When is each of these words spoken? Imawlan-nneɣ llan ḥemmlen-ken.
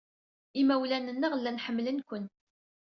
Imawlan-nneɣ 0.61 1.33
llan 1.39 1.61
ḥemmlen-ken. 1.65 2.25